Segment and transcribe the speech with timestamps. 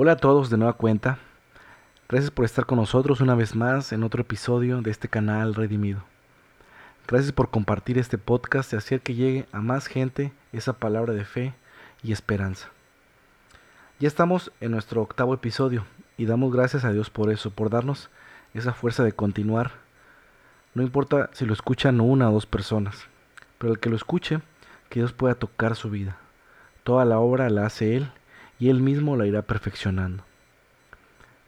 [0.00, 1.18] Hola a todos de nueva cuenta.
[2.08, 6.04] Gracias por estar con nosotros una vez más en otro episodio de este canal Redimido.
[7.08, 11.24] Gracias por compartir este podcast y hacer que llegue a más gente esa palabra de
[11.24, 11.52] fe
[12.04, 12.68] y esperanza.
[13.98, 15.84] Ya estamos en nuestro octavo episodio
[16.16, 18.08] y damos gracias a Dios por eso, por darnos
[18.54, 19.72] esa fuerza de continuar.
[20.74, 23.08] No importa si lo escuchan una o dos personas,
[23.58, 24.42] pero el que lo escuche,
[24.90, 26.18] que Dios pueda tocar su vida.
[26.84, 28.12] Toda la obra la hace Él
[28.58, 30.24] y Él mismo la irá perfeccionando.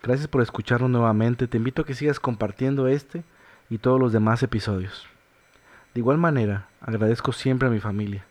[0.03, 1.47] Gracias por escucharnos nuevamente.
[1.47, 3.25] Te invito a que sigas compartiendo este
[3.69, 5.07] y todos los demás episodios.
[5.93, 8.25] De igual manera, agradezco siempre a mi familia.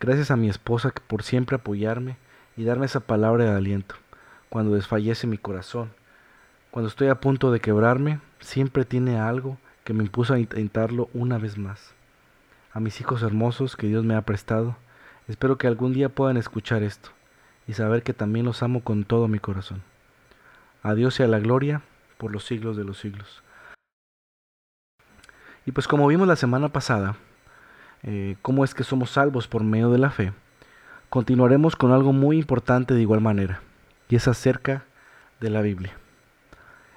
[0.00, 2.16] Gracias a mi esposa por siempre apoyarme
[2.56, 3.96] y darme esa palabra de aliento.
[4.48, 5.90] Cuando desfallece mi corazón,
[6.70, 11.38] cuando estoy a punto de quebrarme, siempre tiene algo que me impuso a intentarlo una
[11.38, 11.94] vez más.
[12.72, 14.76] A mis hijos hermosos que Dios me ha prestado,
[15.26, 17.10] espero que algún día puedan escuchar esto
[17.68, 19.82] y saber que también los amo con todo mi corazón.
[20.82, 21.82] A Dios sea la gloria
[22.16, 23.42] por los siglos de los siglos.
[25.66, 27.16] Y pues como vimos la semana pasada,
[28.02, 30.32] eh, cómo es que somos salvos por medio de la fe,
[31.10, 33.60] continuaremos con algo muy importante de igual manera,
[34.08, 34.84] y es acerca
[35.40, 35.92] de la Biblia.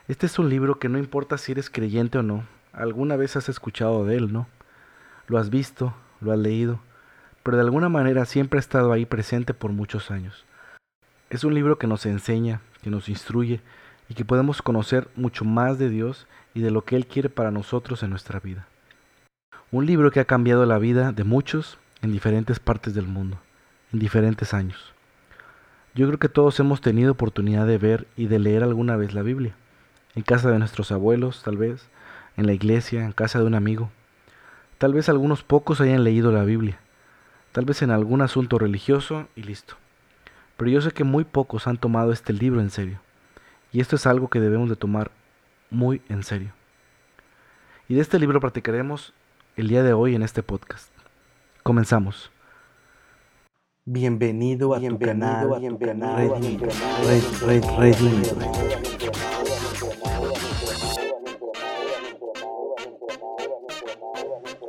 [0.08, 3.50] Este es un libro que no importa si eres creyente o no, alguna vez has
[3.50, 4.48] escuchado de él, ¿no?
[5.28, 6.80] Lo has visto, lo has leído,
[7.44, 10.46] pero de alguna manera siempre ha estado ahí presente por muchos años.
[11.32, 13.62] Es un libro que nos enseña, que nos instruye
[14.10, 17.52] y que podemos conocer mucho más de Dios y de lo que Él quiere para
[17.52, 18.68] nosotros en nuestra vida.
[19.72, 23.38] Un libro que ha cambiado la vida de muchos en diferentes partes del mundo,
[23.94, 24.94] en diferentes años.
[25.96, 29.22] Yo creo que todos hemos tenido oportunidad de ver y de leer alguna vez la
[29.22, 29.56] Biblia,
[30.16, 31.88] en casa de nuestros abuelos tal vez,
[32.36, 33.90] en la iglesia, en casa de un amigo.
[34.78, 36.78] Tal vez algunos pocos hayan leído la Biblia,
[37.54, 39.78] tal vez en algún asunto religioso y listo
[40.62, 43.00] pero yo sé que muy pocos han tomado este libro en serio.
[43.72, 45.10] Y esto es algo que debemos de tomar
[45.72, 46.54] muy en serio.
[47.88, 49.12] Y de este libro practicaremos
[49.56, 50.94] el día de hoy en este podcast.
[51.64, 52.32] Comenzamos.
[53.86, 55.50] Bienvenido a tu canal,
[57.80, 58.38] Redimido.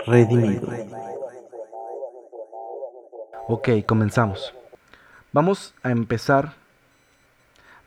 [0.07, 0.69] Redimido.
[3.47, 4.55] Ok, comenzamos.
[5.35, 6.53] Vamos a empezar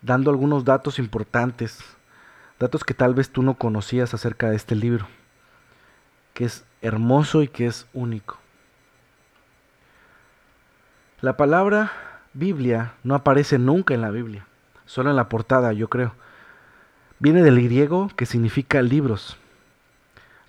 [0.02, 1.80] dando algunos datos importantes,
[2.60, 5.06] datos que tal vez tú no conocías acerca de este libro,
[6.34, 8.40] que es hermoso y que es único.
[11.22, 11.92] La palabra
[12.34, 14.48] Biblia no aparece nunca en la Biblia,
[14.88, 16.16] solo en la portada, yo creo.
[17.20, 19.38] Viene del griego que significa libros.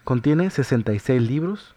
[0.02, 1.74] Contiene 66 libros,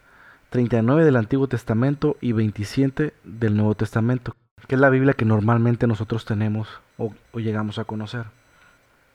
[0.49, 4.33] 39 del Antiguo Testamento y 27 del Nuevo Testamento
[4.67, 8.25] que es la Biblia que normalmente nosotros tenemos o, llegamos a conocer.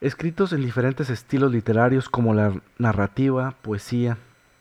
[0.01, 4.17] Escritos en diferentes estilos literarios como la narrativa, poesía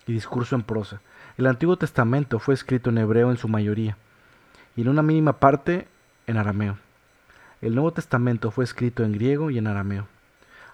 [0.07, 1.01] y discurso en prosa.
[1.37, 3.97] El Antiguo Testamento fue escrito en hebreo en su mayoría
[4.77, 5.89] y en una mínima parte
[6.27, 6.79] en arameo.
[7.61, 10.07] El Nuevo Testamento fue escrito en griego y en arameo.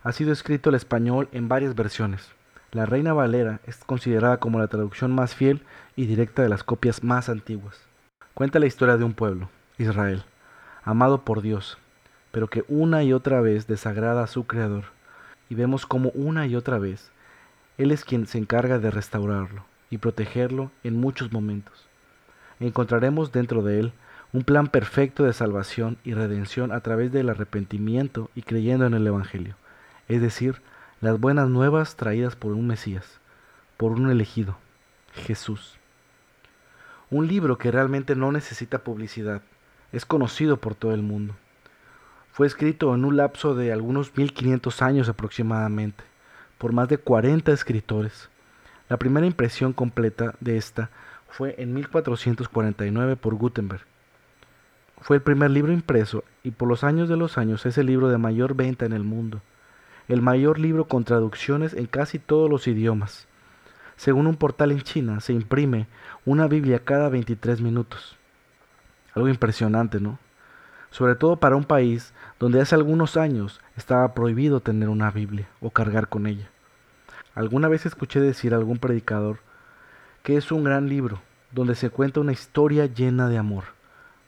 [0.02, 2.30] Ha sido escrito el español en varias versiones.
[2.72, 5.62] La Reina Valera es considerada como la traducción más fiel
[5.96, 7.80] y directa de las copias más antiguas.
[8.34, 10.24] Cuenta la historia de un pueblo, Israel,
[10.84, 11.78] amado por Dios,
[12.32, 14.84] pero que una y otra vez desagrada a su Creador,
[15.48, 17.10] y vemos como una y otra vez
[17.78, 21.86] Él es quien se encarga de restaurarlo y protegerlo en muchos momentos.
[22.60, 23.92] Encontraremos dentro de Él
[24.32, 29.06] un plan perfecto de salvación y redención a través del arrepentimiento y creyendo en el
[29.06, 29.56] Evangelio,
[30.08, 30.60] es decir,
[31.00, 33.18] las buenas nuevas traídas por un Mesías,
[33.78, 34.58] por un elegido,
[35.14, 35.78] Jesús.
[37.10, 39.42] Un libro que realmente no necesita publicidad,
[39.92, 41.34] es conocido por todo el mundo.
[42.32, 46.04] Fue escrito en un lapso de algunos 1500 años aproximadamente,
[46.58, 48.28] por más de 40 escritores.
[48.88, 50.90] La primera impresión completa de esta
[51.28, 53.82] fue en 1449 por Gutenberg.
[55.00, 58.08] Fue el primer libro impreso y por los años de los años es el libro
[58.08, 59.40] de mayor venta en el mundo,
[60.08, 63.26] el mayor libro con traducciones en casi todos los idiomas.
[63.96, 65.86] Según un portal en China, se imprime
[66.24, 68.19] una Biblia cada 23 minutos.
[69.14, 70.18] Algo impresionante, ¿no?
[70.90, 75.70] Sobre todo para un país donde hace algunos años estaba prohibido tener una Biblia o
[75.70, 76.50] cargar con ella.
[77.34, 79.38] Alguna vez escuché decir a algún predicador
[80.22, 81.20] que es un gran libro
[81.52, 83.64] donde se cuenta una historia llena de amor,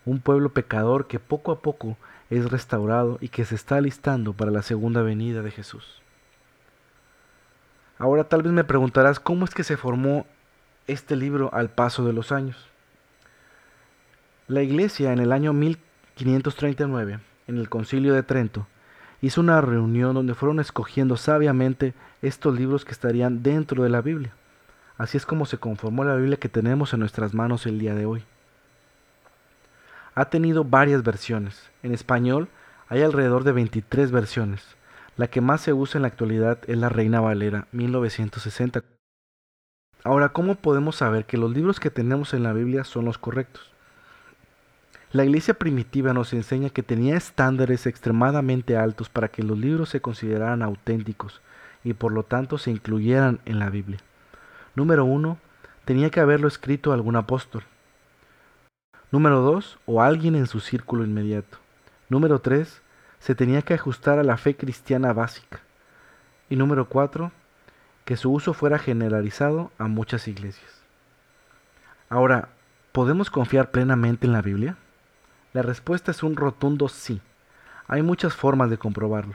[0.05, 1.96] un pueblo pecador que poco a poco
[2.31, 6.00] es restaurado y que se está alistando para la segunda venida de Jesús.
[7.99, 10.26] Ahora tal vez me preguntarás cómo es que se formó
[10.87, 12.72] este libro al paso de los años.
[14.53, 18.67] La iglesia en el año 1539 en el concilio de Trento,
[19.23, 24.35] hizo una reunión donde fueron escogiendo sabiamente estos libros que estarían dentro de la Biblia.
[24.99, 28.05] Así es como se conformó la Biblia que tenemos en nuestras manos el día de
[28.05, 28.25] hoy.
[30.15, 31.71] Ha tenido varias versiones.
[31.83, 32.51] En español
[32.91, 34.77] hay alrededor de 23 versiones.
[35.17, 38.85] La que más se usa en la actualidad es la Reina Valera 1960.
[40.05, 43.72] Ahora, ¿cómo podemos saber que los libros que tenemos en la Biblia son los correctos?
[45.12, 50.00] La iglesia primitiva nos enseña que tenía estándares extremadamente altos para que los libros se
[50.00, 51.43] consideraran auténticos
[51.85, 53.99] y por lo tanto se incluyeran en la Biblia.
[54.75, 55.37] Número uno,
[55.85, 57.62] tenía que haberlo escrito algún apóstol.
[59.11, 61.58] Número dos, o alguien en su círculo inmediato.
[62.08, 62.81] Número tres,
[63.19, 65.61] se tenía que ajustar a la fe cristiana básica.
[66.49, 67.32] Y número cuatro,
[68.06, 70.70] que su uso fuera generalizado a muchas iglesias.
[72.08, 72.49] Ahora,
[72.93, 74.79] ¿podemos confiar plenamente en la Biblia?
[75.53, 77.21] La respuesta es un rotundo sí.
[77.87, 79.35] Hay muchas formas de comprobarlo.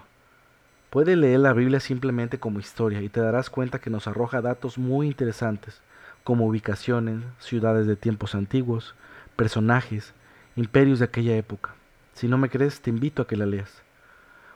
[0.90, 4.80] Puede leer la Biblia simplemente como historia y te darás cuenta que nos arroja datos
[4.80, 5.80] muy interesantes,
[6.24, 8.96] como ubicaciones, ciudades de tiempos antiguos,
[9.36, 10.16] personajes,
[10.56, 11.76] imperios de aquella época.
[12.14, 13.84] Si no me crees, te invito a que la leas.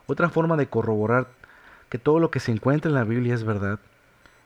[0.07, 1.27] Otra forma de corroborar
[1.89, 3.77] que todo lo que se encuentra en la Biblia es verdad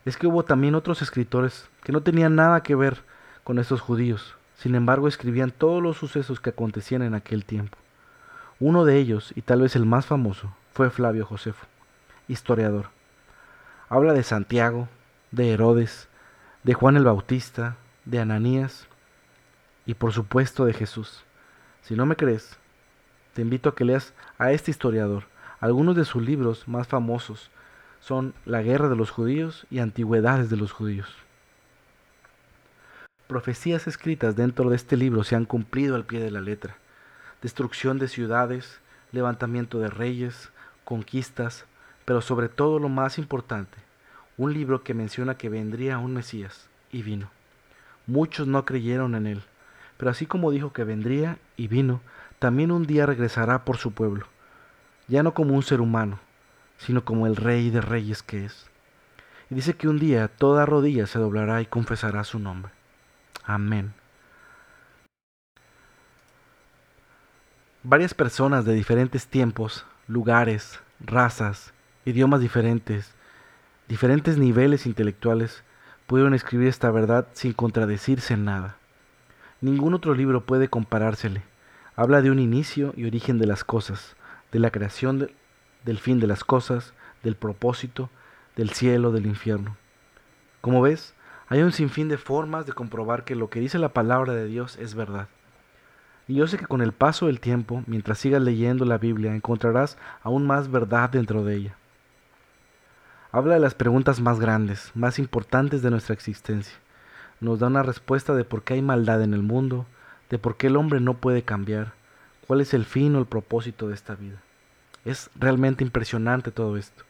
[0.03, 3.03] es que hubo también otros escritores que no tenían nada que ver
[3.45, 7.77] con estos judíos, sin embargo, escribían todos los sucesos que acontecían en aquel tiempo.
[8.59, 11.65] Uno de ellos, y tal vez el más famoso, fue Flavio Josefo,
[12.27, 12.87] historiador.
[13.89, 14.87] Habla de Santiago,
[15.31, 16.07] de Herodes,
[16.63, 17.75] de Juan el Bautista,
[18.05, 18.87] de Ananías
[19.85, 21.23] y por supuesto de Jesús.
[21.81, 22.57] Si no me crees,
[23.33, 25.25] te invito a que leas a este historiador.
[25.59, 27.51] Algunos de sus libros más famosos
[27.99, 31.24] son La guerra de los judíos y Antigüedades de los judíos
[33.27, 36.77] profecías escritas dentro de este libro se han cumplido al pie de la letra.
[37.41, 38.79] Destrucción de ciudades,
[39.11, 40.51] levantamiento de reyes,
[40.83, 41.65] conquistas,
[42.05, 43.77] pero sobre todo lo más importante,
[44.37, 47.29] un libro que menciona que vendría un Mesías, y vino.
[48.05, 49.43] Muchos no creyeron en él,
[49.97, 52.01] pero así como dijo que vendría y vino,
[52.37, 54.27] también un día regresará por su pueblo,
[55.07, 56.19] ya no como un ser humano,
[56.77, 58.67] sino como el rey de reyes que es.
[59.49, 62.71] Y dice que un día toda rodilla se doblará y confesará su nombre.
[63.45, 63.93] Amén.
[67.83, 71.71] Varias personas de diferentes tiempos, lugares, razas,
[72.03, 73.13] idiomas diferentes,
[73.87, 75.63] diferentes niveles intelectuales,
[76.07, 78.77] pudieron escribir esta verdad sin contradecirse en nada.
[79.61, 81.43] Ningún otro libro puede comparársele.
[81.95, 84.15] Habla de un inicio y origen de las cosas,
[84.51, 85.29] de la creación,
[85.83, 86.93] del fin de las cosas,
[87.23, 88.09] del propósito,
[88.55, 89.77] del cielo, del infierno.
[90.61, 91.13] Como ves,
[91.47, 94.77] hay un sinfín de formas de comprobar que lo que dice la palabra de Dios
[94.77, 95.27] es verdad.
[96.27, 99.97] Y yo sé que con el paso del tiempo, mientras sigas leyendo la Biblia, encontrarás
[100.23, 101.75] aún más verdad dentro de ella.
[103.31, 106.75] Habla de las preguntas más grandes, más importantes de nuestra existencia.
[107.41, 109.85] Nos da una respuesta de por qué hay maldad en el mundo,
[110.31, 111.93] de por qué el hombre no puede cambiar,
[112.47, 114.41] cuál es el fin o el propósito de esta vida.
[115.03, 117.03] Es realmente impresionante todo esto.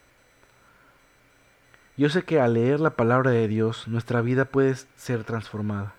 [1.97, 5.93] Yo sé que al leer la palabra de Dios nuestra vida puede ser transformada.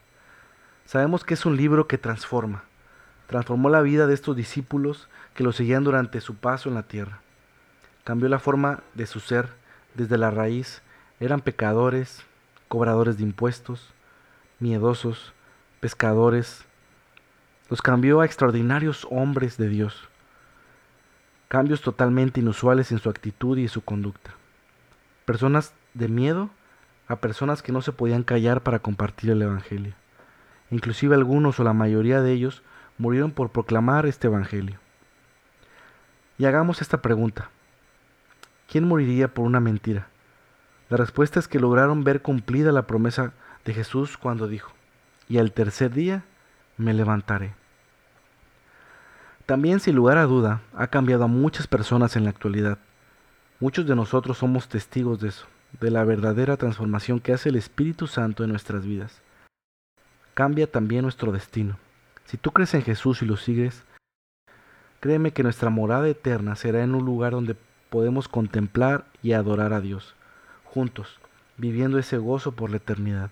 [0.85, 2.65] Sabemos que es un libro que transforma.
[3.29, 7.21] Transformó la vida de estos discípulos que lo seguían durante su paso en la tierra.
[8.05, 9.49] Cambió la forma de su ser
[9.95, 10.83] desde la raíz.
[11.19, 12.25] Eran pecadores,
[12.69, 13.95] cobradores de impuestos,
[14.61, 15.33] miedosos,
[15.81, 16.67] pescadores.
[17.71, 20.11] Los cambió a extraordinarios hombres de Dios.
[21.49, 24.35] Cambios totalmente inusuales en su actitud y en su conducta.
[25.25, 26.51] Personas de miedo
[27.09, 29.95] a personas que no se podían callar para compartir el Evangelio.
[30.71, 32.63] Inclusive algunos o la mayoría de ellos
[32.99, 34.79] murieron por proclamar este Evangelio.
[36.39, 37.51] Y hagamos esta pregunta.
[38.69, 40.09] ¿Quién moriría por una mentira?
[40.91, 43.33] La respuesta es que lograron ver cumplida la promesa
[43.65, 44.73] de Jesús cuando dijo,
[45.29, 46.25] y al tercer día
[46.77, 47.55] me levantaré.
[49.47, 52.79] También sin lugar a duda ha cambiado a muchas personas en la actualidad.
[53.61, 55.47] Muchos de nosotros somos testigos de eso
[55.81, 59.21] de la verdadera transformación que hace el Espíritu Santo en nuestras vidas.
[60.35, 61.79] Cambia también nuestro destino.
[62.25, 63.85] Si tú crees en Jesús y lo sigues,
[65.01, 67.57] créeme que nuestra morada eterna será en un lugar donde
[67.91, 70.15] podemos contemplar y adorar a Dios,
[70.65, 71.21] juntos,
[71.57, 73.31] viviendo ese gozo por la eternidad.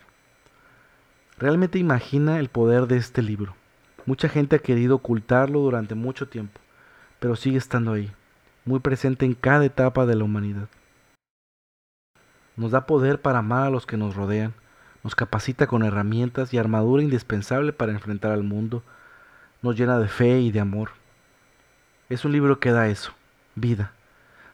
[1.39, 3.57] Realmente imagina el poder de este libro.
[4.07, 6.61] Mucha gente ha querido ocultarlo durante mucho tiempo,
[7.19, 8.13] pero sigue estando ahí,
[8.65, 10.69] muy presente en cada etapa de la humanidad
[12.57, 14.55] nos da poder para amar a los que nos rodean,
[15.03, 18.83] nos capacita con herramientas y armadura indispensable para enfrentar al mundo,
[19.63, 20.91] nos llena de fe y de amor.
[22.09, 23.13] Es un libro que da eso,
[23.55, 23.93] vida.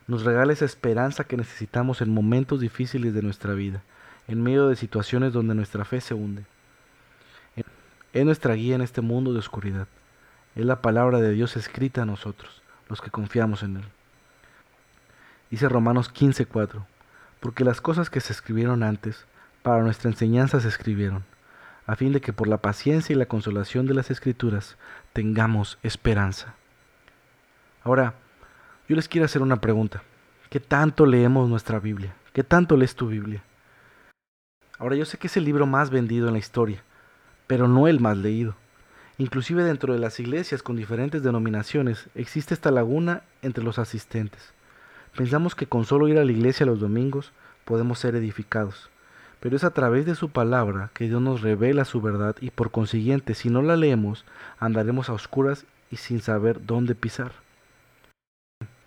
[0.07, 3.83] Nos regala esa esperanza que necesitamos en momentos difíciles de nuestra vida,
[4.29, 6.45] en medio de situaciones donde nuestra fe se hunde.
[8.13, 9.87] Es nuestra guía en este mundo de oscuridad.
[10.57, 13.85] Es la palabra de Dios escrita a nosotros, los que confiamos en Él.
[15.49, 16.85] Dice Romanos 15:4,
[17.41, 19.27] porque las cosas que se escribieron antes,
[19.63, 21.25] para nuestra enseñanza se escribieron,
[21.87, 24.77] a fin de que por la paciencia y la consolación de las escrituras
[25.13, 26.55] tengamos esperanza.
[27.83, 28.15] Ahora,
[28.89, 30.03] yo les quiero hacer una pregunta.
[30.51, 32.15] ¿Qué tanto leemos nuestra Biblia?
[32.33, 33.43] ¿Qué tanto lees tu Biblia?
[34.79, 36.83] Ahora yo sé que es el libro más vendido en la historia,
[37.47, 38.57] pero no el más leído.
[39.19, 44.55] Inclusive dentro de las iglesias con diferentes denominaciones existe esta laguna entre los asistentes.
[45.17, 47.33] Pensamos que con solo ir a la iglesia los domingos
[47.65, 48.91] podemos ser edificados,
[49.41, 52.71] pero es a través de su palabra que Dios nos revela su verdad y por
[52.71, 54.25] consiguiente si no la leemos
[54.59, 57.33] andaremos a oscuras y sin saber dónde pisar.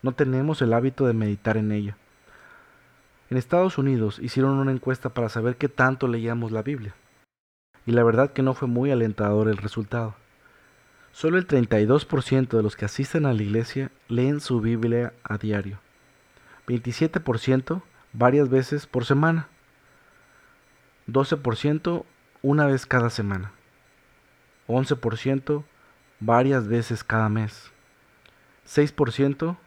[0.01, 1.97] No tenemos el hábito de meditar en ella.
[3.29, 6.93] En Estados Unidos hicieron una encuesta para saber qué tanto leíamos la Biblia
[7.85, 10.15] y la verdad que no fue muy alentador el resultado.
[11.11, 15.79] Solo el 32% de los que asisten a la iglesia leen su Biblia a diario,
[16.67, 17.81] 27%
[18.13, 19.47] varias veces por semana,
[21.07, 22.05] 12%
[22.41, 23.51] una vez cada semana,
[24.67, 25.63] 11%
[26.19, 27.71] varias veces cada mes,
[28.65, 29.57] 6%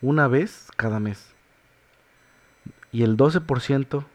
[0.00, 1.34] una vez cada mes.
[2.92, 4.06] Y el 12%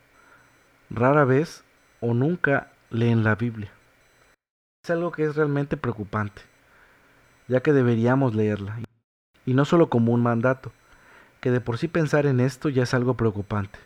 [0.90, 1.64] rara vez
[2.00, 3.72] o nunca leen la Biblia.
[4.84, 6.42] Es algo que es realmente preocupante,
[7.48, 8.80] ya que deberíamos leerla,
[9.46, 10.72] y no solo como un mandato,
[11.44, 13.78] que de por sí pensar en esto ya es algo preocupante,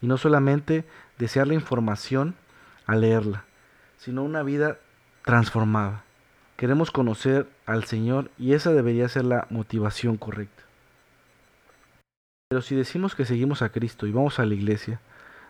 [0.00, 0.84] y no solamente
[1.18, 2.36] desear la información
[2.86, 3.46] al leerla,
[3.98, 4.78] sino una vida
[5.24, 6.04] transformada.
[6.56, 10.62] Queremos conocer al Señor y esa debería ser la motivación correcta.
[12.48, 15.00] Pero si decimos que seguimos a Cristo y vamos a la iglesia,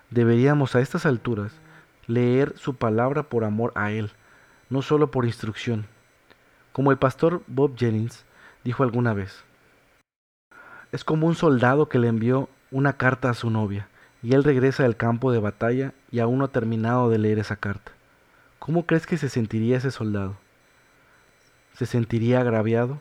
[0.08, 1.52] deberíamos a estas alturas
[2.06, 4.12] leer su palabra por amor a Él,
[4.70, 5.84] no solo por instrucción.
[6.72, 8.24] Como el pastor Bob Jennings
[8.64, 9.44] dijo alguna vez,
[10.92, 13.88] es como un soldado que le envió una carta a su novia
[14.22, 17.56] y él regresa del campo de batalla y aún no ha terminado de leer esa
[17.56, 17.92] carta.
[18.58, 20.36] ¿Cómo crees que se sentiría ese soldado?
[21.74, 23.00] ¿Se sentiría agraviado?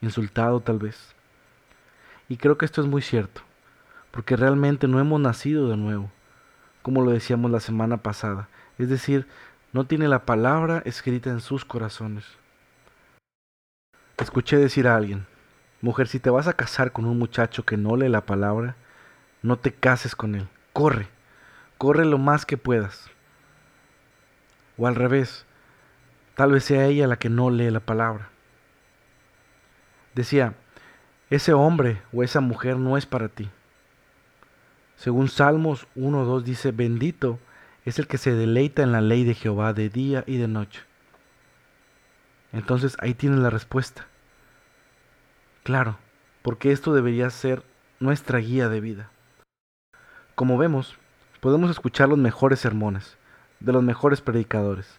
[0.00, 1.14] ¿Insultado tal vez?
[2.28, 3.42] Y creo que esto es muy cierto,
[4.10, 6.10] porque realmente no hemos nacido de nuevo
[6.82, 8.48] como lo decíamos la semana pasada.
[8.78, 9.26] Es decir,
[9.72, 12.24] no tiene la palabra escrita en sus corazones.
[14.18, 15.26] Escuché decir a alguien,
[15.82, 18.76] mujer, si te vas a casar con un muchacho que no lee la palabra,
[19.42, 20.48] no te cases con él.
[20.72, 21.08] Corre,
[21.76, 23.10] corre lo más que puedas.
[24.78, 25.44] O al revés,
[26.34, 28.30] tal vez sea ella la que no lee la palabra.
[30.14, 30.54] Decía,
[31.28, 33.50] ese hombre o esa mujer no es para ti.
[34.96, 37.38] Según Salmos 1.2 dice, bendito
[37.84, 40.82] es el que se deleita en la ley de Jehová de día y de noche.
[42.52, 44.06] Entonces ahí tienes la respuesta.
[45.62, 45.96] Claro,
[46.42, 47.62] porque esto debería ser
[48.00, 49.10] nuestra guía de vida.
[50.34, 50.98] Como vemos,
[51.40, 53.16] podemos escuchar los mejores sermones,
[53.60, 54.98] de los mejores predicadores.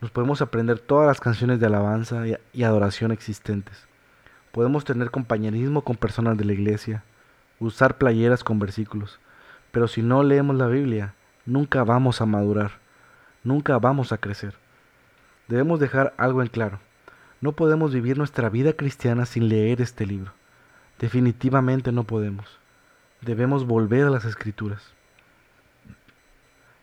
[0.00, 2.22] Nos podemos aprender todas las canciones de alabanza
[2.54, 3.86] y adoración existentes.
[4.50, 7.04] Podemos tener compañerismo con personas de la iglesia,
[7.60, 9.20] usar playeras con versículos,
[9.72, 11.12] pero si no leemos la Biblia,
[11.44, 12.70] nunca vamos a madurar,
[13.44, 14.54] nunca vamos a crecer.
[15.48, 16.80] Debemos dejar algo en claro.
[17.40, 20.32] No podemos vivir nuestra vida cristiana sin leer este libro.
[20.98, 22.58] Definitivamente no podemos.
[23.20, 24.82] Debemos volver a las escrituras.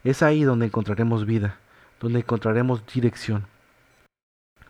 [0.04, 1.58] Es ahí donde encontraremos vida,
[2.00, 3.46] donde encontraremos dirección.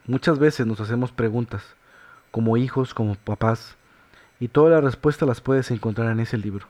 [0.06, 1.64] Muchas veces nos hacemos preguntas,
[2.32, 3.76] como hijos, como papás,
[4.40, 6.68] y todas las respuestas las puedes encontrar en ese libro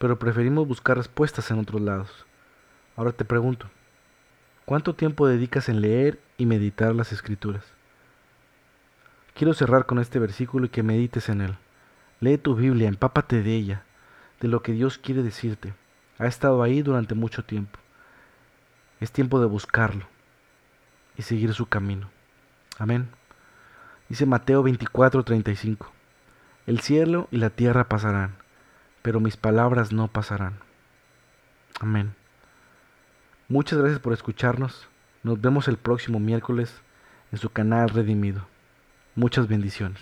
[0.00, 2.24] pero preferimos buscar respuestas en otros lados.
[2.96, 3.66] Ahora te pregunto,
[4.64, 7.62] ¿cuánto tiempo dedicas en leer y meditar las escrituras?
[9.40, 11.56] Quiero cerrar con este versículo y que medites en él.
[12.20, 13.84] Lee tu Biblia, empápate de ella,
[14.38, 15.72] de lo que Dios quiere decirte.
[16.18, 17.78] Ha estado ahí durante mucho tiempo.
[19.00, 20.04] Es tiempo de buscarlo
[21.16, 22.10] y seguir su camino.
[22.78, 23.08] Amén.
[24.10, 25.90] Dice Mateo 24:35.
[26.66, 28.36] El cielo y la tierra pasarán,
[29.00, 30.58] pero mis palabras no pasarán.
[31.80, 32.14] Amén.
[33.48, 34.86] Muchas gracias por escucharnos.
[35.22, 36.82] Nos vemos el próximo miércoles
[37.32, 38.49] en su canal Redimido.
[39.20, 40.00] Muchas bendiciones.